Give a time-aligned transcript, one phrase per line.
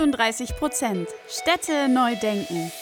[0.00, 2.72] 38 Prozent Städte neu denken.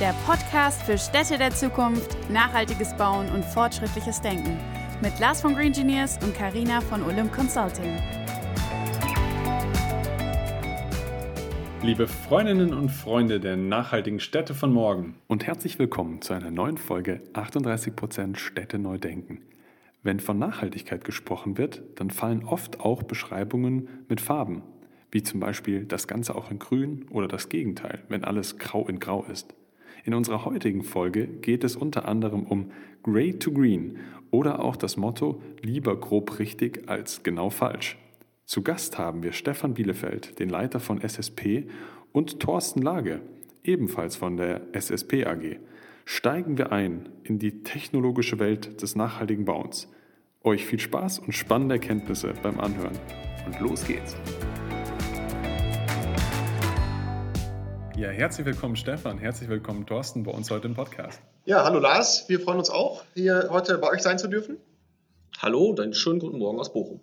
[0.00, 4.56] Der Podcast für Städte der Zukunft, nachhaltiges Bauen und fortschrittliches Denken.
[5.02, 7.98] Mit Lars von Green Engineers und Karina von Olymp Consulting.
[11.82, 16.78] Liebe Freundinnen und Freunde der nachhaltigen Städte von morgen und herzlich willkommen zu einer neuen
[16.78, 19.42] Folge 38% Städte neu denken.
[20.02, 24.62] Wenn von Nachhaltigkeit gesprochen wird, dann fallen oft auch Beschreibungen mit Farben,
[25.12, 28.98] wie zum Beispiel das Ganze auch in Grün oder das Gegenteil, wenn alles grau in
[28.98, 29.54] grau ist.
[30.04, 32.72] In unserer heutigen Folge geht es unter anderem um
[33.04, 33.98] Grey to Green
[34.30, 37.98] oder auch das Motto lieber grob richtig als genau falsch.
[38.46, 41.68] Zu Gast haben wir Stefan Bielefeld, den Leiter von SSP,
[42.10, 43.20] und Thorsten Lage,
[43.64, 45.58] ebenfalls von der SSP AG.
[46.04, 49.88] Steigen wir ein in die technologische Welt des nachhaltigen Bauens.
[50.42, 52.98] Euch viel Spaß und spannende Erkenntnisse beim Anhören.
[53.46, 54.16] Und los geht's!
[58.02, 61.22] Ja, herzlich willkommen Stefan, herzlich willkommen Thorsten bei uns heute im Podcast.
[61.44, 64.56] Ja, hallo Lars, wir freuen uns auch, hier heute bei euch sein zu dürfen.
[65.38, 67.00] Hallo und einen schönen guten Morgen aus Bochum.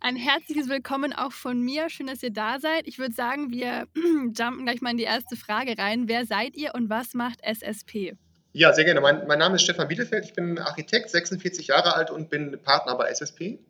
[0.00, 1.88] Ein herzliches Willkommen auch von mir.
[1.90, 2.88] Schön, dass ihr da seid.
[2.88, 6.08] Ich würde sagen, wir jumpen gleich mal in die erste Frage rein.
[6.08, 8.16] Wer seid ihr und was macht SSP?
[8.52, 9.00] Ja, sehr gerne.
[9.00, 10.24] Mein, mein Name ist Stefan Bielefeld.
[10.24, 13.60] Ich bin Architekt, 46 Jahre alt und bin Partner bei SSP.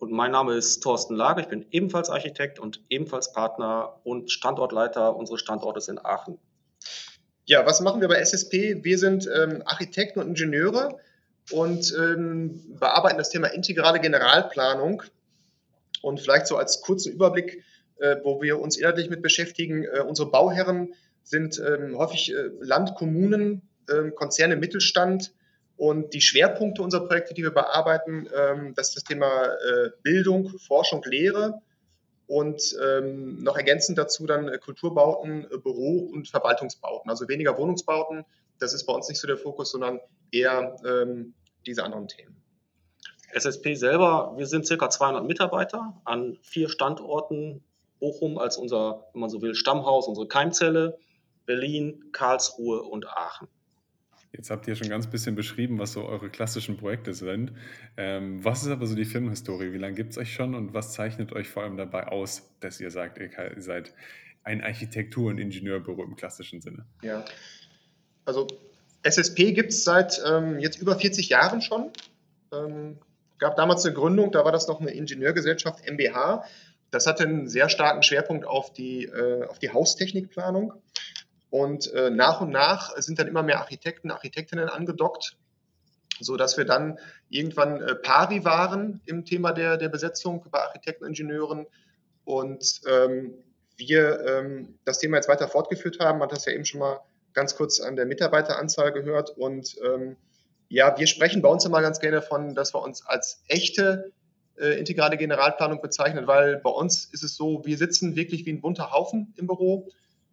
[0.00, 1.42] Und mein Name ist Thorsten Lager.
[1.42, 6.38] Ich bin ebenfalls Architekt und ebenfalls Partner und Standortleiter unseres Standortes in Aachen.
[7.44, 8.82] Ja, was machen wir bei SSP?
[8.82, 10.98] Wir sind ähm, Architekten und Ingenieure
[11.50, 15.02] und ähm, bearbeiten das Thema integrale Generalplanung.
[16.00, 17.62] Und vielleicht so als kurzen Überblick,
[17.98, 19.84] äh, wo wir uns inhaltlich mit beschäftigen.
[19.84, 25.34] Äh, unsere Bauherren sind ähm, häufig äh, Land, Kommunen, ähm, Konzerne, Mittelstand.
[25.80, 30.50] Und die Schwerpunkte unserer Projekte, die wir bearbeiten, ähm, das ist das Thema äh, Bildung,
[30.58, 31.62] Forschung, Lehre
[32.26, 37.10] und ähm, noch ergänzend dazu dann äh, Kulturbauten, äh, Büro- und Verwaltungsbauten.
[37.10, 38.26] Also weniger Wohnungsbauten,
[38.58, 40.76] das ist bei uns nicht so der Fokus, sondern eher
[41.64, 42.36] diese anderen Themen.
[43.32, 47.64] SSP selber, wir sind circa 200 Mitarbeiter an vier Standorten.
[48.00, 50.98] Bochum als unser, wenn man so will, Stammhaus, unsere Keimzelle,
[51.46, 53.48] Berlin, Karlsruhe und Aachen.
[54.32, 57.52] Jetzt habt ihr schon ganz bisschen beschrieben, was so eure klassischen Projekte sind.
[57.96, 59.72] Ähm, was ist aber so die Firmenhistorie?
[59.72, 62.80] Wie lange gibt es euch schon und was zeichnet euch vor allem dabei aus, dass
[62.80, 63.92] ihr sagt, ihr seid
[64.44, 66.86] ein Architektur- und Ingenieurbüro im klassischen Sinne?
[67.02, 67.24] Ja,
[68.24, 68.46] also
[69.02, 71.90] SSP gibt es seit ähm, jetzt über 40 Jahren schon.
[72.52, 72.98] Ähm,
[73.38, 76.44] gab damals eine Gründung, da war das noch eine Ingenieurgesellschaft MBH.
[76.90, 80.74] Das hatte einen sehr starken Schwerpunkt auf die, äh, auf die Haustechnikplanung.
[81.50, 85.36] Und äh, nach und nach sind dann immer mehr Architekten, Architektinnen angedockt,
[86.20, 91.06] so dass wir dann irgendwann äh, pari waren im Thema der, der Besetzung bei Architekten,
[91.06, 91.66] Ingenieuren
[92.24, 93.34] und ähm,
[93.76, 96.18] wir ähm, das Thema jetzt weiter fortgeführt haben.
[96.18, 97.00] Man hat das ja eben schon mal
[97.32, 100.16] ganz kurz an der Mitarbeiteranzahl gehört und ähm,
[100.68, 104.12] ja, wir sprechen bei uns immer ganz gerne von, dass wir uns als echte
[104.56, 108.60] äh, integrale Generalplanung bezeichnen, weil bei uns ist es so, wir sitzen wirklich wie ein
[108.60, 109.88] bunter Haufen im Büro.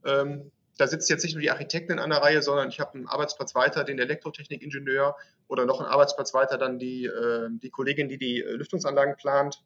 [0.05, 3.07] Ähm, da sitzt jetzt nicht nur die Architektin in einer Reihe, sondern ich habe einen
[3.07, 5.15] Arbeitsplatz weiter, den Elektrotechnikingenieur
[5.47, 9.63] oder noch einen Arbeitsplatz weiter dann die, äh, die Kollegin, die die äh, Lüftungsanlagen plant.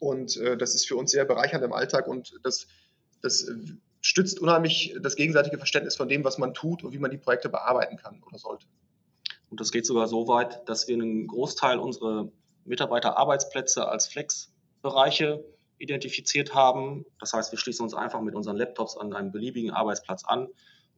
[0.00, 2.66] Und äh, das ist für uns sehr bereichernd im Alltag und das,
[3.22, 3.50] das
[4.00, 7.48] stützt unheimlich das gegenseitige Verständnis von dem, was man tut und wie man die Projekte
[7.48, 8.66] bearbeiten kann oder sollte.
[9.50, 12.28] Und das geht sogar so weit, dass wir einen Großteil unserer
[12.64, 15.44] Mitarbeiterarbeitsplätze als Flexbereiche
[15.78, 17.04] identifiziert haben.
[17.20, 20.48] Das heißt, wir schließen uns einfach mit unseren Laptops an einem beliebigen Arbeitsplatz an.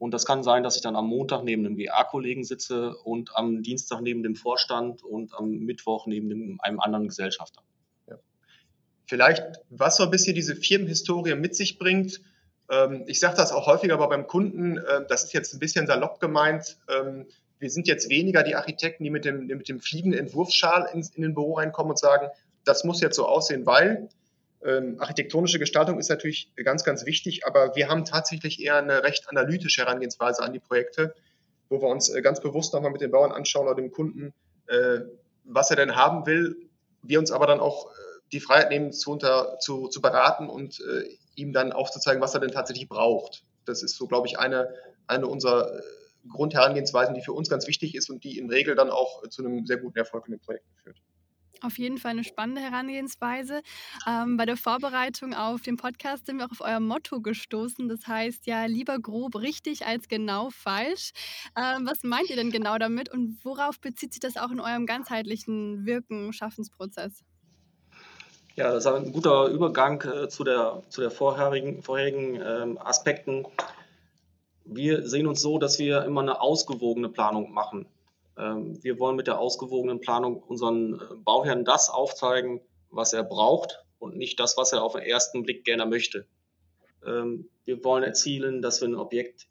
[0.01, 3.61] Und das kann sein, dass ich dann am Montag neben einem GA-Kollegen sitze und am
[3.61, 7.61] Dienstag neben dem Vorstand und am Mittwoch neben einem anderen Gesellschafter.
[8.09, 8.17] Ja.
[9.05, 12.19] Vielleicht, was so ein bisschen diese Firmenhistorie mit sich bringt.
[12.71, 15.85] Ähm, ich sage das auch häufiger aber beim Kunden, äh, das ist jetzt ein bisschen
[15.85, 16.79] salopp gemeint.
[16.89, 17.27] Ähm,
[17.59, 21.21] wir sind jetzt weniger die Architekten, die mit dem, mit dem fliegenden Entwurfsschal in, in
[21.21, 22.29] den Büro reinkommen und sagen,
[22.65, 24.09] das muss jetzt so aussehen, weil
[24.63, 29.29] ähm, architektonische Gestaltung ist natürlich ganz, ganz wichtig, aber wir haben tatsächlich eher eine recht
[29.29, 31.15] analytische Herangehensweise an die Projekte,
[31.69, 34.33] wo wir uns äh, ganz bewusst nochmal mit den Bauern anschauen oder dem Kunden,
[34.67, 34.99] äh,
[35.45, 36.69] was er denn haben will.
[37.01, 37.93] Wir uns aber dann auch äh,
[38.31, 42.39] die Freiheit nehmen, zu, unter, zu, zu beraten und äh, ihm dann aufzuzeigen, was er
[42.39, 43.43] denn tatsächlich braucht.
[43.65, 44.73] Das ist so, glaube ich, eine,
[45.07, 45.81] eine unserer äh,
[46.29, 49.65] Grundherangehensweisen, die für uns ganz wichtig ist und die in Regel dann auch zu einem
[49.65, 50.97] sehr guten Erfolg in den Projekten führt.
[51.61, 53.61] Auf jeden Fall eine spannende Herangehensweise.
[54.07, 57.87] Ähm, bei der Vorbereitung auf den Podcast sind wir auch auf euer Motto gestoßen.
[57.87, 61.11] Das heißt ja, lieber grob richtig als genau falsch.
[61.55, 64.87] Ähm, was meint ihr denn genau damit und worauf bezieht sich das auch in eurem
[64.87, 67.23] ganzheitlichen Wirken, Schaffensprozess?
[68.55, 73.45] Ja, das ist ein guter Übergang äh, zu der, zu der vorherigen, vorherigen ähm, Aspekten.
[74.65, 77.85] Wir sehen uns so, dass wir immer eine ausgewogene Planung machen.
[78.37, 83.83] Ähm, wir wollen mit der ausgewogenen Planung unseren äh, Bauherrn das aufzeigen, was er braucht
[83.99, 86.25] und nicht das, was er auf den ersten Blick gerne möchte.
[87.05, 89.47] Ähm, wir wollen erzielen, dass wir ein Objekt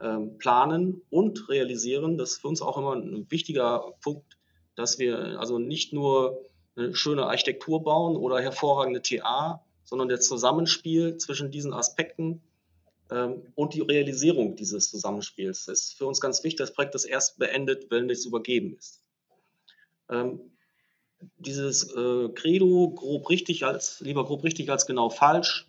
[0.00, 2.18] ähm, planen und realisieren.
[2.18, 4.36] Das ist für uns auch immer ein wichtiger Punkt,
[4.74, 6.42] dass wir also nicht nur
[6.76, 12.42] eine schöne Architektur bauen oder hervorragende TA, sondern das Zusammenspiel zwischen diesen Aspekten
[13.08, 15.66] und die Realisierung dieses Zusammenspiels.
[15.66, 16.58] Das ist für uns ganz wichtig.
[16.58, 19.02] Das Projekt ist erst beendet, wenn es übergeben ist.
[20.08, 20.40] Ähm,
[21.38, 25.66] dieses äh, Credo, grob richtig als, lieber grob richtig als genau falsch,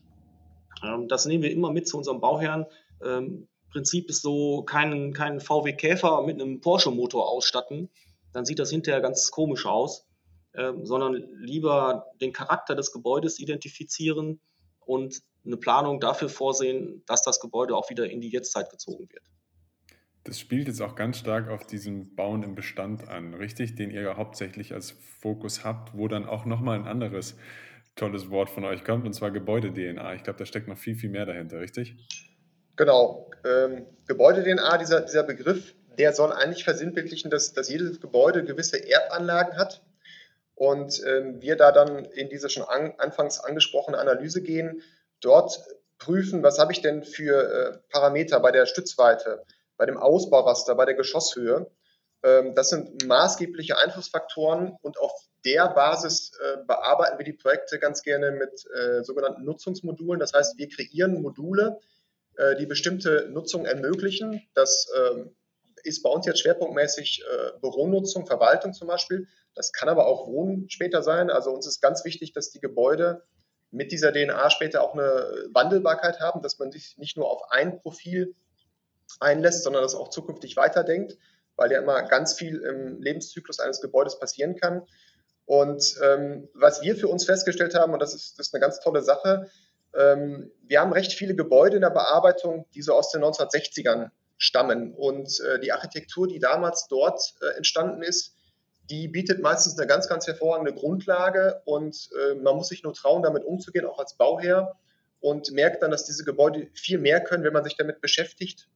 [0.83, 2.65] ähm, das nehmen wir immer mit zu unserem Bauherrn.
[3.03, 7.89] Ähm, Prinzip ist so, keinen, keinen VW Käfer mit einem Porsche-Motor ausstatten,
[8.31, 10.07] dann sieht das hinterher ganz komisch aus,
[10.53, 14.39] ähm, sondern lieber den Charakter des Gebäudes identifizieren
[14.85, 19.23] und eine Planung dafür vorsehen, dass das Gebäude auch wieder in die Jetztzeit gezogen wird.
[20.23, 23.75] Das spielt jetzt auch ganz stark auf diesen Bauen im Bestand an, richtig?
[23.75, 27.35] Den ihr ja hauptsächlich als Fokus habt, wo dann auch nochmal ein anderes
[27.95, 30.15] tolles Wort von euch kommt, und zwar Gebäude-DNA.
[30.15, 31.95] Ich glaube, da steckt noch viel, viel mehr dahinter, richtig?
[32.75, 33.29] Genau.
[33.45, 39.57] Ähm, Gebäude-DNA, dieser, dieser Begriff, der soll eigentlich versinnbildlichen, dass, dass jedes Gebäude gewisse Erbanlagen
[39.57, 39.81] hat.
[40.55, 44.81] Und ähm, wir da dann in diese schon an, anfangs angesprochene Analyse gehen,
[45.21, 45.61] dort
[45.97, 49.43] prüfen, was habe ich denn für äh, Parameter bei der Stützweite,
[49.77, 51.69] bei dem Ausbauraster, bei der Geschosshöhe.
[52.23, 55.11] Ähm, das sind maßgebliche Einflussfaktoren und auf
[55.45, 60.19] der Basis äh, bearbeiten wir die Projekte ganz gerne mit äh, sogenannten Nutzungsmodulen.
[60.19, 61.79] Das heißt, wir kreieren Module,
[62.37, 64.41] äh, die bestimmte Nutzung ermöglichen.
[64.55, 65.35] Das ähm,
[65.83, 69.27] ist bei uns jetzt schwerpunktmäßig äh, Büronutzung, Verwaltung zum Beispiel.
[69.55, 71.29] Das kann aber auch Wohnen später sein.
[71.29, 73.23] Also uns ist ganz wichtig, dass die Gebäude
[73.71, 77.79] mit dieser DNA später auch eine Wandelbarkeit haben, dass man sich nicht nur auf ein
[77.79, 78.35] Profil
[79.19, 81.17] einlässt, sondern das auch zukünftig weiterdenkt,
[81.55, 84.83] weil ja immer ganz viel im Lebenszyklus eines Gebäudes passieren kann.
[85.45, 88.79] Und ähm, was wir für uns festgestellt haben, und das ist, das ist eine ganz
[88.79, 89.49] tolle Sache,
[89.95, 94.93] ähm, wir haben recht viele Gebäude in der Bearbeitung, die so aus den 1960ern stammen.
[94.93, 98.34] Und äh, die Architektur, die damals dort äh, entstanden ist,
[98.89, 103.23] die bietet meistens eine ganz, ganz hervorragende Grundlage und äh, man muss sich nur trauen,
[103.23, 104.77] damit umzugehen, auch als Bauherr
[105.19, 108.67] und merkt dann, dass diese Gebäude viel mehr können, wenn man sich damit beschäftigt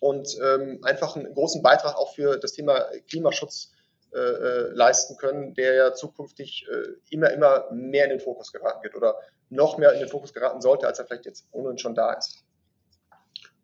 [0.00, 3.72] und ähm, einfach einen großen Beitrag auch für das Thema Klimaschutz
[4.12, 8.84] äh, äh, leisten können, der ja zukünftig äh, immer, immer mehr in den Fokus geraten
[8.84, 9.16] wird oder
[9.48, 12.44] noch mehr in den Fokus geraten sollte, als er vielleicht jetzt ohnehin schon da ist.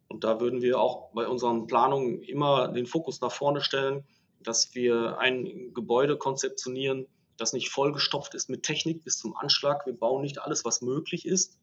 [0.09, 4.05] Und da würden wir auch bei unseren Planungen immer den Fokus nach vorne stellen,
[4.43, 7.07] dass wir ein Gebäude konzeptionieren,
[7.37, 9.87] das nicht vollgestopft ist mit Technik bis zum Anschlag.
[9.87, 11.59] Wir bauen nicht alles, was möglich ist,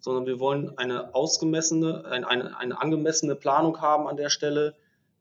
[0.00, 4.74] sondern wir wollen eine ausgemessene, eine, eine, eine angemessene Planung haben an der Stelle.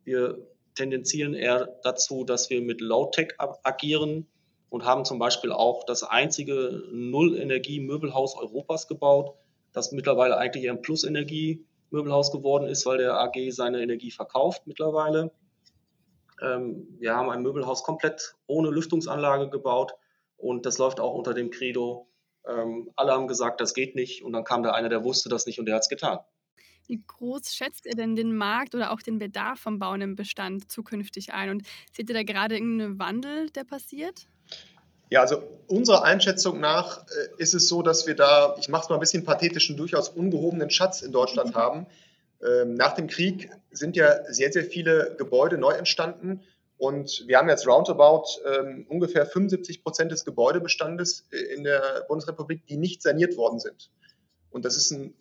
[0.04, 0.38] Wir
[0.75, 4.28] tendenzieren eher dazu, dass wir mit Low-Tech agieren
[4.69, 9.36] und haben zum Beispiel auch das einzige Null-Energie-Möbelhaus Europas gebaut,
[9.74, 15.31] das mittlerweile eigentlich ein Plus-Energie-Möbelhaus geworden ist, weil der AG seine Energie verkauft mittlerweile.
[16.42, 19.94] Ähm, wir haben ein Möbelhaus komplett ohne Lüftungsanlage gebaut
[20.38, 22.08] und das läuft auch unter dem Credo.
[22.48, 25.46] Ähm, alle haben gesagt, das geht nicht und dann kam da einer, der wusste das
[25.46, 26.20] nicht und der hat es getan.
[26.88, 30.72] Wie groß schätzt ihr denn den Markt oder auch den Bedarf vom Bauen im Bestand
[30.72, 31.50] zukünftig ein?
[31.50, 34.27] Und seht ihr da gerade irgendeinen Wandel, der passiert?
[35.10, 38.89] Ja, also unserer Einschätzung nach äh, ist es so, dass wir da, ich mache es
[38.89, 41.88] mal ein bisschen pathetischen, durchaus ungehobenen Schatz in Deutschland haben.
[42.44, 46.42] Ähm, nach dem Krieg sind ja sehr, sehr viele Gebäude neu entstanden
[46.77, 52.65] und wir haben jetzt roundabout ähm, ungefähr 75 Prozent des Gebäudebestandes äh, in der Bundesrepublik,
[52.68, 53.89] die nicht saniert worden sind.
[54.50, 55.13] Und das ist ein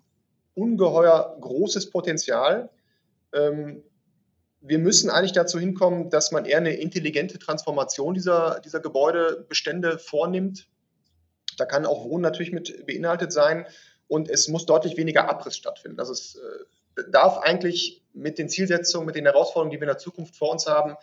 [0.55, 2.71] ungeheuer großes Potenzial.
[3.33, 3.83] Ähm,
[4.61, 10.69] wir müssen eigentlich dazu hinkommen, dass man eher eine intelligente Transformation dieser, dieser Gebäudebestände vornimmt.
[11.59, 13.67] Da kann auch Wohnen natürlich mit beinhaltet sein
[14.09, 16.01] und es muss deutlich weniger Abriss stattfinden.
[16.01, 16.65] Also es äh,
[17.11, 20.67] darf eigentlich mit den Zielsetzungen, mit den Herausforderungen, die wir in der Zukunft vor uns
[20.67, 20.97] haben,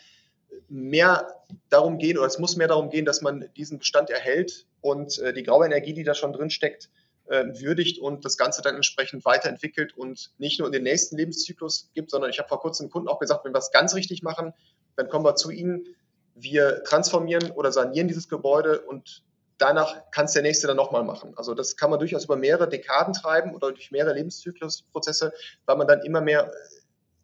[0.67, 1.27] mehr
[1.69, 5.33] darum gehen oder es muss mehr darum gehen, dass man diesen Bestand erhält und äh,
[5.33, 6.89] die graue Energie, die da schon drin steckt,
[7.27, 11.89] äh, würdigt und das Ganze dann entsprechend weiterentwickelt und nicht nur in den nächsten Lebenszyklus
[11.93, 14.53] gibt, sondern ich habe vor kurzem Kunden auch gesagt, wenn wir es ganz richtig machen,
[14.95, 15.95] dann kommen wir zu Ihnen,
[16.35, 19.23] wir transformieren oder sanieren dieses Gebäude und
[19.61, 21.33] danach kann es der nächste dann nochmal machen.
[21.35, 25.33] Also das kann man durchaus über mehrere Dekaden treiben oder durch mehrere Lebenszyklusprozesse,
[25.65, 26.51] weil man dann immer mehr äh,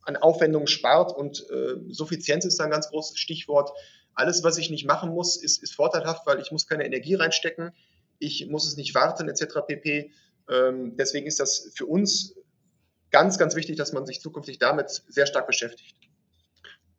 [0.04, 3.72] an Aufwendungen spart und äh, Suffizienz ist da ein ganz großes Stichwort.
[4.14, 7.74] Alles, was ich nicht machen muss, ist, ist vorteilhaft, weil ich muss keine Energie reinstecken
[8.20, 9.60] ich muss es nicht warten etc.
[9.66, 10.12] pp.
[10.50, 12.36] Ähm, deswegen ist das für uns
[13.12, 15.96] ganz, ganz wichtig, dass man sich zukünftig damit sehr stark beschäftigt.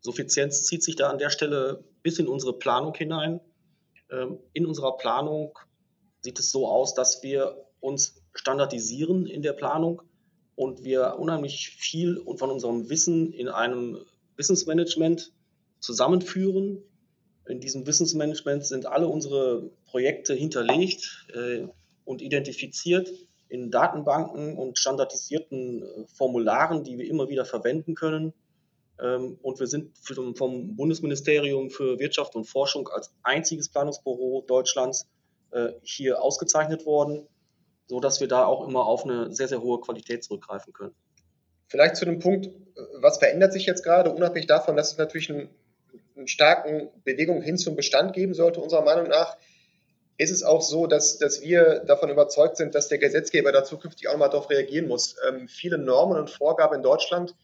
[0.00, 3.40] Suffizienz zieht sich da an der Stelle bis in unsere Planung hinein.
[4.10, 5.58] Ähm, in unserer Planung
[6.20, 10.02] sieht es so aus, dass wir uns standardisieren in der Planung
[10.56, 13.98] und wir unheimlich viel von unserem Wissen in einem
[14.36, 15.32] Wissensmanagement
[15.80, 16.82] zusammenführen.
[17.46, 21.66] In diesem Wissensmanagement sind alle unsere Projekte hinterlegt äh,
[22.04, 23.08] und identifiziert
[23.48, 28.34] in Datenbanken und standardisierten äh, Formularen, die wir immer wieder verwenden können.
[29.02, 29.92] Ähm, und wir sind
[30.36, 35.06] vom Bundesministerium für Wirtschaft und Forschung als einziges Planungsbüro Deutschlands
[35.50, 37.26] äh, hier ausgezeichnet worden,
[37.86, 40.94] sodass wir da auch immer auf eine sehr, sehr hohe Qualität zurückgreifen können.
[41.68, 42.50] Vielleicht zu dem Punkt,
[42.94, 45.50] was verändert sich jetzt gerade, unabhängig davon, dass es natürlich einen,
[46.16, 49.36] einen starken Bewegung hin zum Bestand geben sollte, unserer Meinung nach,
[50.16, 54.08] ist es auch so, dass, dass wir davon überzeugt sind, dass der Gesetzgeber da zukünftig
[54.08, 55.16] auch mal darauf reagieren muss.
[55.28, 57.36] Ähm, viele Normen und Vorgaben in Deutschland,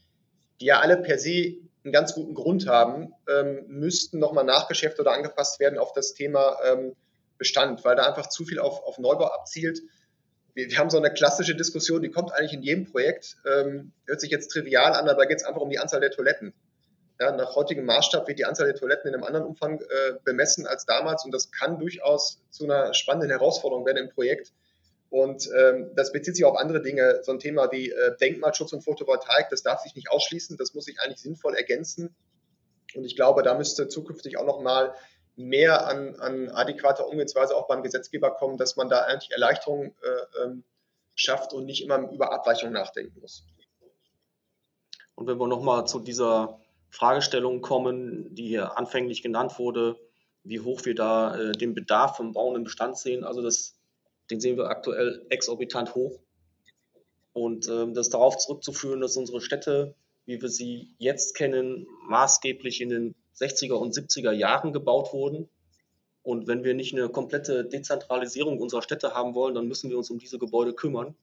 [0.61, 5.13] die ja alle per se einen ganz guten Grund haben, ähm, müssten nochmal nachgeschärft oder
[5.13, 6.97] angepasst werden auf das Thema ähm,
[7.37, 9.81] Bestand, weil da einfach zu viel auf, auf Neubau abzielt.
[10.55, 14.21] Wir, wir, haben so eine klassische Diskussion, die kommt eigentlich in jedem Projekt, ähm, hört
[14.21, 16.55] sich jetzt trivial an, aber da geht es einfach um die Anzahl der Toiletten.
[17.21, 20.67] Ja, nach heutigem Maßstab wird die Anzahl der Toiletten in einem anderen Umfang äh, bemessen
[20.67, 24.53] als damals und das kann durchaus zu einer spannenden Herausforderung werden im Projekt.
[25.14, 27.21] Und ähm, das bezieht sich auf andere Dinge.
[27.23, 30.87] So ein Thema wie äh, Denkmalschutz und Photovoltaik, das darf sich nicht ausschließen, das muss
[30.87, 32.16] sich eigentlich sinnvoll ergänzen.
[32.97, 34.92] Und ich glaube, da müsste zukünftig auch nochmal
[35.37, 40.42] mehr an, an adäquater Umgehensweise auch beim Gesetzgeber kommen, dass man da eigentlich Erleichterungen äh,
[40.42, 40.64] ähm,
[41.14, 43.44] schafft und nicht immer über Abweichungen nachdenken muss.
[45.14, 46.59] Und wenn wir nochmal zu dieser
[46.90, 49.94] Fragestellung kommen, die hier anfänglich genannt wurde,
[50.42, 53.76] wie hoch wir da äh, den Bedarf vom bauenden Bestand sehen, also das,
[54.31, 56.19] den sehen wir aktuell exorbitant hoch.
[57.33, 62.88] Und ähm, das darauf zurückzuführen, dass unsere Städte, wie wir sie jetzt kennen, maßgeblich in
[62.88, 65.49] den 60er und 70er Jahren gebaut wurden.
[66.23, 70.11] Und wenn wir nicht eine komplette Dezentralisierung unserer Städte haben wollen, dann müssen wir uns
[70.11, 71.14] um diese Gebäude kümmern.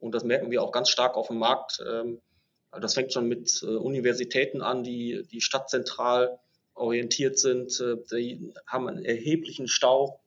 [0.00, 1.82] Und das merken wir auch ganz stark auf dem Markt.
[1.88, 2.20] Ähm,
[2.70, 6.38] das fängt schon mit äh, Universitäten an, die, die stadtzentral
[6.74, 7.80] orientiert sind.
[7.80, 10.20] Äh, die haben einen erheblichen Stau.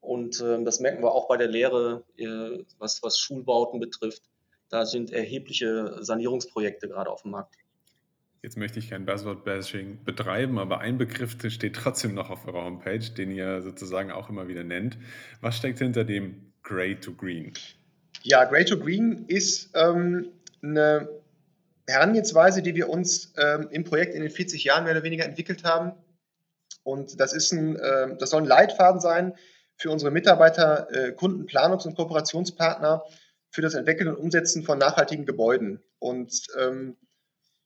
[0.00, 4.22] Und ähm, das merken wir auch bei der Lehre, äh, was, was Schulbauten betrifft.
[4.68, 7.56] Da sind erhebliche Sanierungsprojekte gerade auf dem Markt.
[8.42, 12.98] Jetzt möchte ich kein Buzzword-Bashing betreiben, aber ein Begriff steht trotzdem noch auf eurer Homepage,
[12.98, 14.96] den ihr sozusagen auch immer wieder nennt.
[15.42, 17.52] Was steckt hinter dem Grey to Green?
[18.22, 20.28] Ja, Grey to Green ist ähm,
[20.62, 21.10] eine
[21.86, 25.64] Herangehensweise, die wir uns ähm, im Projekt in den 40 Jahren mehr oder weniger entwickelt
[25.64, 25.92] haben.
[26.82, 29.34] Und das, ist ein, äh, das soll ein Leitfaden sein
[29.80, 33.02] für unsere Mitarbeiter, äh, Kunden, Planungs- und Kooperationspartner
[33.50, 35.82] für das Entwickeln und Umsetzen von nachhaltigen Gebäuden.
[35.98, 36.98] Und ähm,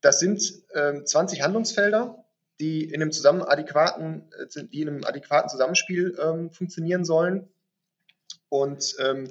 [0.01, 2.25] das sind ähm, 20 Handlungsfelder,
[2.61, 7.49] die in einem, zusammen adäquaten, äh, die in einem adäquaten Zusammenspiel ähm, funktionieren sollen.
[8.49, 9.29] Und ähm,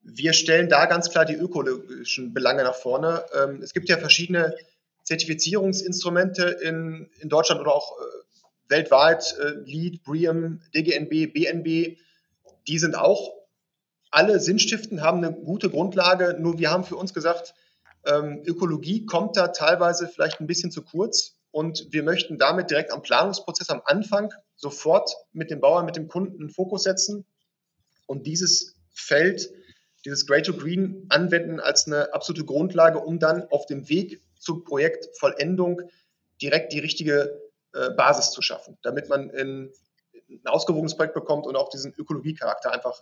[0.00, 3.24] wir stellen da ganz klar die ökologischen Belange nach vorne.
[3.34, 4.54] Ähm, es gibt ja verschiedene
[5.02, 8.23] Zertifizierungsinstrumente in, in Deutschland oder auch äh,
[8.68, 11.98] weltweit, äh, LEED, BREEAM, DGNB, BNB.
[12.66, 13.32] Die sind auch
[14.10, 16.36] alle sinnstiftend, haben eine gute Grundlage.
[16.38, 17.54] Nur wir haben für uns gesagt,
[18.06, 22.92] ähm, Ökologie kommt da teilweise vielleicht ein bisschen zu kurz und wir möchten damit direkt
[22.92, 27.24] am Planungsprozess am Anfang sofort mit dem Bauern, mit dem Kunden einen Fokus setzen
[28.06, 29.50] und dieses Feld,
[30.04, 34.64] dieses Grey to Green anwenden als eine absolute Grundlage, um dann auf dem Weg zur
[34.64, 35.80] Projektvollendung
[36.42, 37.40] direkt die richtige
[37.74, 39.72] äh, Basis zu schaffen, damit man ein,
[40.28, 43.00] ein ausgewogenes Projekt bekommt und auch diesen Ökologiecharakter einfach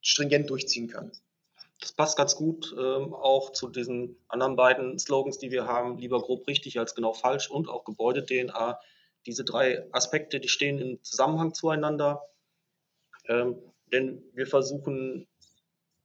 [0.00, 1.12] stringent durchziehen kann.
[1.80, 6.20] Das passt ganz gut ähm, auch zu diesen anderen beiden Slogans, die wir haben, lieber
[6.20, 8.80] grob richtig als genau falsch und auch Gebäude-DNA.
[9.26, 12.22] Diese drei Aspekte, die stehen im Zusammenhang zueinander.
[13.26, 13.56] Ähm,
[13.92, 15.26] denn wir versuchen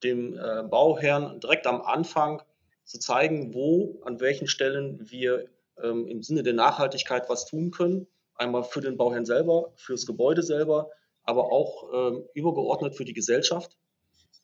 [0.04, 2.42] dem äh, Bauherrn direkt am Anfang
[2.84, 5.48] zu zeigen, wo, an welchen Stellen wir
[5.84, 8.08] ähm, im Sinne der Nachhaltigkeit was tun können.
[8.36, 10.90] Einmal für den Bauherrn selber, fürs Gebäude selber,
[11.24, 13.78] aber auch ähm, übergeordnet für die Gesellschaft.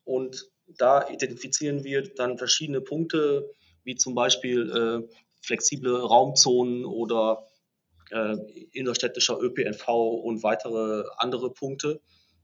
[0.03, 3.49] Und da identifizieren wir dann verschiedene Punkte,
[3.83, 7.47] wie zum Beispiel äh, flexible Raumzonen oder
[8.11, 8.35] äh,
[8.71, 12.01] innerstädtischer ÖPNV und weitere andere Punkte.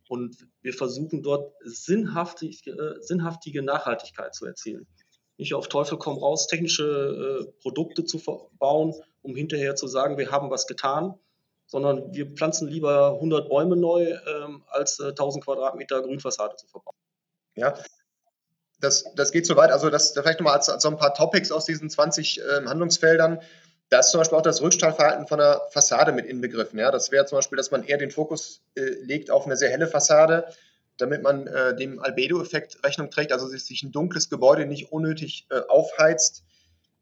[0.08, 4.88] Und wir versuchen dort sinnhaftig, äh, sinnhaftige Nachhaltigkeit zu erzielen.
[5.40, 6.84] Nicht auf Teufel komm raus, technische
[7.48, 8.22] äh, Produkte zu
[8.60, 11.18] bauen, um hinterher zu sagen, wir haben was getan,
[11.66, 16.96] sondern wir pflanzen lieber 100 Bäume neu, ähm, als äh, 1000 Quadratmeter Grünfassade zu verbauen.
[17.56, 17.74] Ja,
[18.82, 19.72] das, das geht so weit.
[19.72, 23.40] Also das, vielleicht nochmal als, als so ein paar Topics aus diesen 20 äh, Handlungsfeldern.
[23.88, 26.78] Da ist zum Beispiel auch das Rückstrahlverhalten von der Fassade mit inbegriffen.
[26.80, 26.92] Ja?
[26.92, 29.88] Das wäre zum Beispiel, dass man eher den Fokus äh, legt auf eine sehr helle
[29.88, 30.48] Fassade,
[31.00, 35.62] damit man äh, dem Albedo-Effekt Rechnung trägt, also sich ein dunkles Gebäude nicht unnötig äh,
[35.68, 36.44] aufheizt.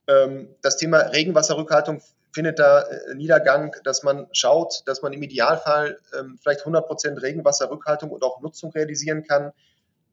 [0.08, 2.02] Ähm, das Thema Regenwasserrückhaltung
[2.32, 8.12] findet da äh, Niedergang, dass man schaut, dass man im Idealfall ähm, vielleicht 100% Regenwasserrückhaltung
[8.12, 9.52] und auch Nutzung realisieren kann.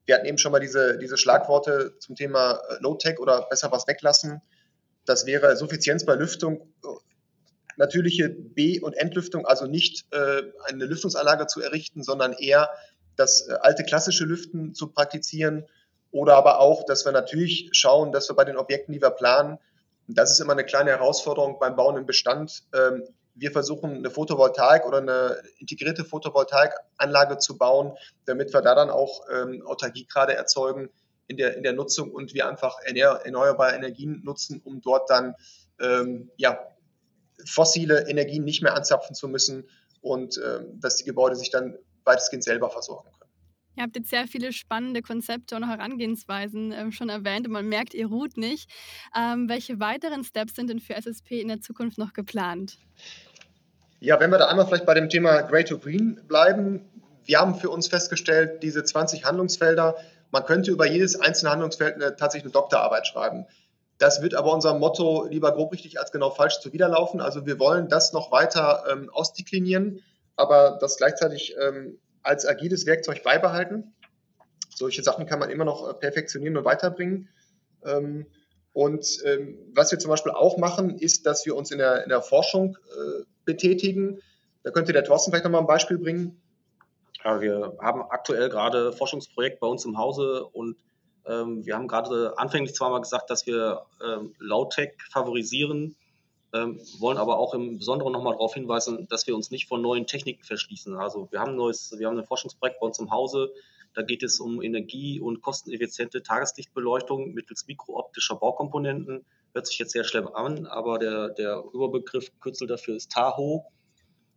[0.07, 3.87] Wir hatten eben schon mal diese, diese Schlagworte zum Thema äh, Low-Tech oder besser was
[3.87, 4.41] weglassen.
[5.05, 6.73] Das wäre Suffizienz bei Lüftung,
[7.77, 12.71] natürliche B- und Entlüftung, also nicht äh, eine Lüftungsanlage zu errichten, sondern eher
[13.17, 15.67] das äh, alte klassische Lüften zu praktizieren
[16.11, 19.59] oder aber auch, dass wir natürlich schauen, dass wir bei den Objekten, die wir planen,
[20.07, 22.63] das ist immer eine kleine Herausforderung beim Bauen im Bestand.
[22.75, 23.03] Ähm,
[23.35, 29.23] wir versuchen eine Photovoltaik oder eine integrierte Photovoltaikanlage zu bauen, damit wir da dann auch
[29.33, 30.89] ähm, Autarkie gerade erzeugen
[31.27, 35.35] in der, in der Nutzung und wir einfach erneuerbare Energien nutzen, um dort dann
[35.81, 36.61] ähm, ja,
[37.45, 39.69] fossile Energien nicht mehr anzapfen zu müssen
[40.01, 40.39] und
[40.75, 43.25] dass die Gebäude sich dann weitestgehend selber versorgen können.
[43.77, 47.93] Ihr habt jetzt sehr viele spannende Konzepte und Herangehensweisen ähm, schon erwähnt und man merkt,
[47.93, 48.71] ihr ruht nicht.
[49.17, 52.79] Ähm, welche weiteren Steps sind denn für SSP in der Zukunft noch geplant?
[53.99, 56.89] Ja, wenn wir da einmal vielleicht bei dem Thema Grey to Green bleiben.
[57.25, 59.97] Wir haben für uns festgestellt, diese 20 Handlungsfelder,
[60.31, 63.47] man könnte über jedes einzelne Handlungsfeld eine, tatsächlich eine Doktorarbeit schreiben.
[63.99, 67.21] Das wird aber unserem Motto lieber grob richtig als genau falsch zuwiderlaufen.
[67.21, 70.03] Also wir wollen das noch weiter ähm, ausdeklinieren,
[70.37, 73.95] aber das gleichzeitig ähm, als agiles Werkzeug beibehalten.
[74.75, 77.29] Solche Sachen kann man immer noch äh, perfektionieren und weiterbringen.
[77.85, 78.27] Ähm,
[78.73, 82.09] und ähm, was wir zum Beispiel auch machen, ist, dass wir uns in der, in
[82.09, 84.21] der Forschung äh, betätigen.
[84.65, 86.41] Da könnte der Thorsten vielleicht nochmal ein Beispiel bringen.
[87.23, 90.77] Ja, wir haben aktuell gerade Forschungsprojekt bei uns im Hause und
[91.27, 95.95] ähm, wir haben gerade anfänglich zwar mal gesagt, dass wir ähm, Low-Tech favorisieren,
[96.55, 100.07] ähm, wollen aber auch im Besonderen nochmal darauf hinweisen, dass wir uns nicht von neuen
[100.07, 100.97] Techniken verschließen.
[100.97, 103.53] Also wir haben ein neues, wir haben ein Forschungsprojekt bei uns im Hause,
[103.95, 109.25] da geht es um energie- und kosteneffiziente Tageslichtbeleuchtung mittels mikrooptischer Baukomponenten.
[109.53, 113.65] Hört sich jetzt sehr schlimm an, aber der, der Überbegriff, Kürzel dafür ist Tahoe.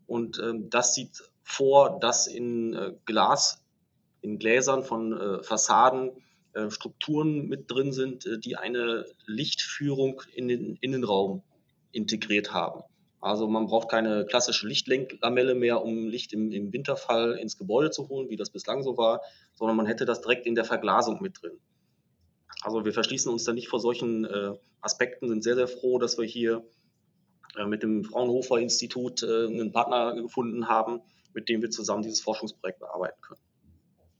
[0.06, 3.64] Und ähm, das sieht vor, dass in äh, Glas,
[4.22, 6.12] in Gläsern von äh, Fassaden
[6.54, 11.42] äh, Strukturen mit drin sind, äh, die eine Lichtführung in den Innenraum
[11.92, 12.84] integriert haben.
[13.20, 18.08] Also man braucht keine klassische Lichtlenklamelle mehr, um Licht im, im, Winterfall ins Gebäude zu
[18.10, 19.22] holen, wie das bislang so war,
[19.56, 21.60] sondern man hätte das direkt in der Verglasung mit drin.
[22.62, 26.18] Also wir verschließen uns da nicht vor solchen äh, Aspekten, sind sehr, sehr froh, dass
[26.18, 26.64] wir hier
[27.58, 31.02] äh, mit dem Fraunhofer Institut äh, einen Partner gefunden haben,
[31.34, 33.47] mit dem wir zusammen dieses Forschungsprojekt bearbeiten können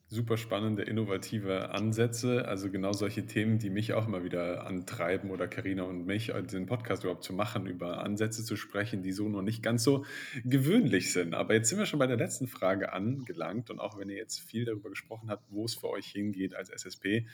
[0.10, 2.48] super spannende, innovative Ansätze.
[2.48, 6.42] Also genau solche Themen, die mich auch immer wieder antreiben oder Karina und mich, äh,
[6.42, 10.06] diesen Podcast überhaupt zu machen, über Ansätze zu sprechen, die so noch nicht ganz so
[10.46, 11.34] gewöhnlich sind.
[11.34, 14.40] Aber jetzt sind wir schon bei der letzten Frage angelangt und auch wenn ihr jetzt
[14.40, 17.28] viel darüber gesprochen habt, wo es für euch hingeht als SSP,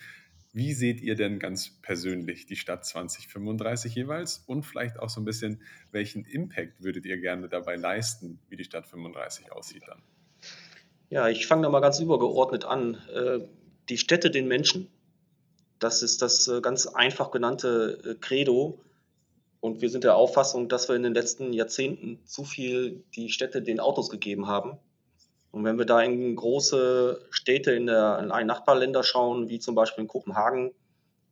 [0.52, 5.26] wie seht ihr denn ganz persönlich die Stadt 2035 jeweils und vielleicht auch so ein
[5.26, 10.02] bisschen, welchen Impact würdet ihr gerne dabei leisten, wie die Stadt 35 aussieht dann?
[11.14, 12.98] Ja, ich fange da mal ganz übergeordnet an.
[13.14, 13.42] Äh,
[13.88, 14.90] die Städte den Menschen.
[15.78, 18.80] Das ist das äh, ganz einfach genannte äh, Credo.
[19.60, 23.62] Und wir sind der Auffassung, dass wir in den letzten Jahrzehnten zu viel die Städte
[23.62, 24.80] den Autos gegeben haben.
[25.52, 29.76] Und wenn wir da in große Städte in, der, in ein Nachbarländer schauen, wie zum
[29.76, 30.72] Beispiel in Kopenhagen,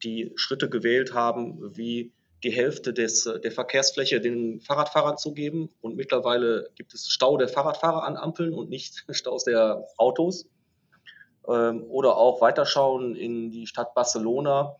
[0.03, 2.11] die Schritte gewählt haben, wie
[2.43, 5.69] die Hälfte des, der Verkehrsfläche den Fahrradfahrern zu geben.
[5.81, 10.47] Und mittlerweile gibt es Stau der Fahrradfahrer an Ampeln und nicht Staus der Autos.
[11.47, 14.75] Ähm, oder auch weiterschauen in die Stadt Barcelona.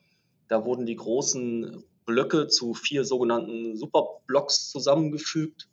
[0.48, 5.68] Da wurden die großen Blöcke zu vier sogenannten Superblocks zusammengefügt.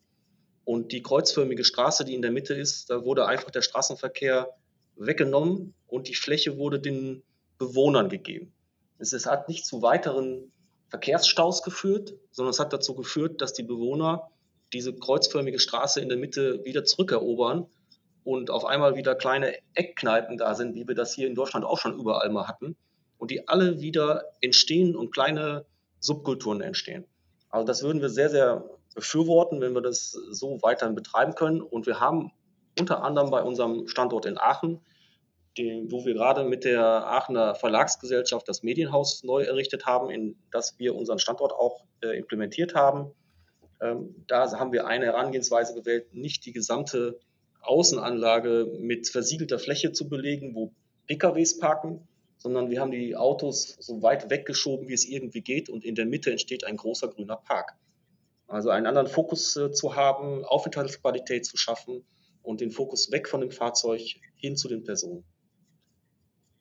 [0.64, 4.55] Und die kreuzförmige Straße, die in der Mitte ist, da wurde einfach der Straßenverkehr
[4.96, 7.22] weggenommen und die Fläche wurde den
[7.57, 8.53] Bewohnern gegeben.
[8.98, 10.53] Es hat nicht zu weiteren
[10.88, 14.31] Verkehrsstaus geführt, sondern es hat dazu geführt, dass die Bewohner
[14.72, 17.66] diese kreuzförmige Straße in der Mitte wieder zurückerobern
[18.24, 21.79] und auf einmal wieder kleine Eckkneipen da sind, wie wir das hier in Deutschland auch
[21.79, 22.77] schon überall mal hatten,
[23.18, 25.64] und die alle wieder entstehen und kleine
[26.01, 27.05] Subkulturen entstehen.
[27.51, 31.61] Also das würden wir sehr, sehr befürworten, wenn wir das so weiterhin betreiben können.
[31.61, 32.31] Und wir haben
[32.79, 34.81] unter anderem bei unserem Standort in Aachen
[35.58, 40.78] den, wo wir gerade mit der Aachener Verlagsgesellschaft das Medienhaus neu errichtet haben, in das
[40.78, 43.10] wir unseren Standort auch äh, implementiert haben.
[43.80, 47.18] Ähm, da haben wir eine Herangehensweise gewählt, nicht die gesamte
[47.62, 50.72] Außenanlage mit versiegelter Fläche zu belegen, wo
[51.06, 52.06] PKWs parken,
[52.38, 56.06] sondern wir haben die Autos so weit weggeschoben, wie es irgendwie geht und in der
[56.06, 57.74] Mitte entsteht ein großer grüner Park.
[58.46, 62.04] Also einen anderen Fokus äh, zu haben, Aufenthaltsqualität zu schaffen
[62.42, 64.00] und den Fokus weg von dem Fahrzeug
[64.36, 65.24] hin zu den Personen.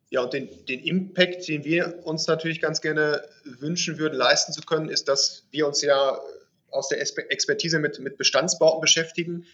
[0.09, 4.61] Ja, und den, den Impact, den wir uns natürlich ganz gerne wünschen würden, leisten zu
[4.61, 6.19] können, ist, dass wir uns ja
[6.71, 9.45] aus der Expertise mit, mit Bestandsbauten beschäftigen.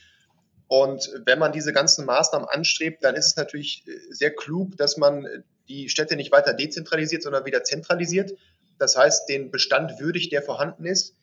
[0.68, 5.44] Und wenn man diese ganzen Maßnahmen anstrebt, dann ist es natürlich sehr klug, dass man
[5.68, 8.34] die Städte nicht weiter dezentralisiert, sondern wieder zentralisiert.
[8.78, 11.16] Das heißt, den Bestand würdig, der vorhanden ist,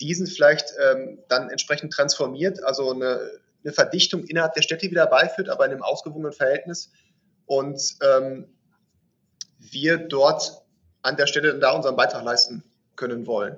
[0.00, 3.30] diesen vielleicht ähm, dann entsprechend transformiert, also eine,
[3.62, 6.90] eine, Verdichtung innerhalb der Städte wieder beiführt, aber in einem ausgewogenen Verhältnis.
[7.46, 8.48] Und ähm,
[9.70, 10.62] wir dort
[11.02, 12.62] an der Stelle da unseren Beitrag leisten
[12.96, 13.56] können wollen.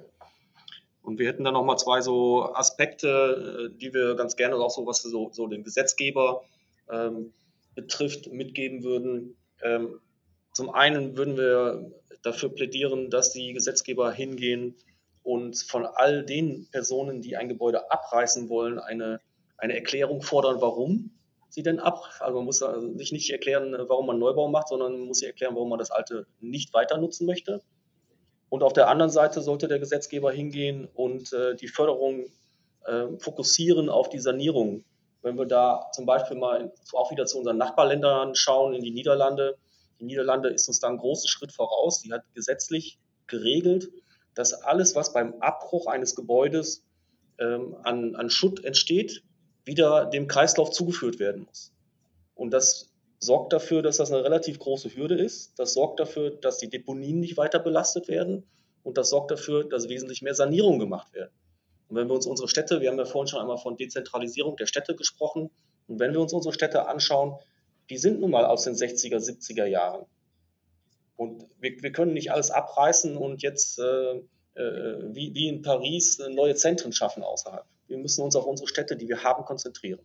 [1.03, 4.87] Und wir hätten dann nochmal zwei so Aspekte, äh, die wir ganz gerne auch so,
[4.87, 6.43] was so, so den Gesetzgeber
[6.91, 7.33] ähm,
[7.77, 9.37] betrifft, mitgeben würden.
[9.63, 10.01] Ähm,
[10.53, 11.93] zum einen würden wir
[12.23, 14.75] dafür plädieren, dass die Gesetzgeber hingehen
[15.23, 19.21] und von all den Personen, die ein Gebäude abreißen wollen, eine,
[19.59, 21.11] eine Erklärung fordern, warum
[21.57, 22.05] sie denn ab?
[22.21, 25.27] Also man muss also sich nicht erklären, warum man Neubau macht, sondern man muss sich
[25.27, 27.63] erklären, warum man das alte nicht weiter nutzen möchte.
[28.51, 32.27] Und auf der anderen Seite sollte der Gesetzgeber hingehen und äh, die Förderung
[32.85, 34.85] äh, fokussieren auf die Sanierung.
[35.23, 39.57] Wenn wir da zum Beispiel mal auch wieder zu unseren Nachbarländern schauen, in die Niederlande.
[39.99, 42.03] Die Niederlande ist uns da einen großen Schritt voraus.
[42.03, 43.89] Die hat gesetzlich geregelt,
[44.35, 46.85] dass alles, was beim Abbruch eines Gebäudes
[47.39, 49.23] ähm, an, an Schutt entsteht,
[49.67, 51.73] wieder dem Kreislauf zugeführt werden muss.
[52.35, 55.59] Und das sorgt dafür, dass das eine relativ große Hürde ist.
[55.59, 58.45] Das sorgt dafür, dass die Deponien nicht weiter belastet werden.
[58.83, 61.33] Und das sorgt dafür, dass wesentlich mehr Sanierung gemacht werden.
[61.89, 64.67] Und wenn wir uns unsere Städte, wir haben ja vorhin schon einmal von Dezentralisierung der
[64.67, 65.51] Städte gesprochen,
[65.89, 67.37] und wenn wir uns unsere Städte anschauen,
[67.91, 70.07] die sind nun mal aus den 60er, 70er Jahren.
[71.17, 74.21] Und wir, wir können nicht alles abreißen und jetzt äh,
[74.55, 77.65] äh, wie, wie in Paris neue Zentren schaffen außerhalb.
[77.87, 80.01] Wir müssen uns auf unsere Städte, die wir haben, konzentrieren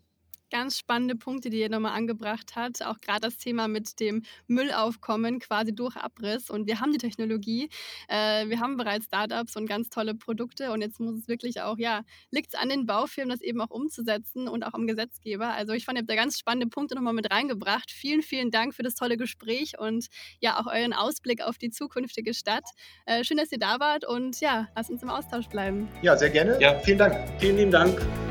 [0.52, 2.84] ganz spannende Punkte, die ihr nochmal angebracht hat.
[2.84, 6.50] Auch gerade das Thema mit dem Müllaufkommen quasi durch Abriss.
[6.50, 7.70] Und wir haben die Technologie,
[8.08, 10.72] äh, wir haben bereits Startups und ganz tolle Produkte.
[10.72, 13.72] Und jetzt muss es wirklich auch, ja, liegt es an den Baufirmen, das eben auch
[13.72, 15.54] umzusetzen und auch am Gesetzgeber.
[15.54, 17.90] Also ich fand, ihr habt da ganz spannende Punkte nochmal mit reingebracht.
[17.90, 20.08] Vielen, vielen Dank für das tolle Gespräch und
[20.40, 22.66] ja, auch euren Ausblick auf die zukünftige Stadt.
[23.06, 25.88] Äh, schön, dass ihr da wart und ja, lasst uns im Austausch bleiben.
[26.02, 26.60] Ja, sehr gerne.
[26.60, 27.16] Ja, vielen Dank.
[27.40, 28.31] Vielen lieben Dank.